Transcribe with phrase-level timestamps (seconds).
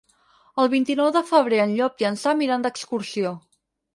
[0.63, 3.37] El vint-i-nou de febrer en Llop i en Sam iran d'excursió.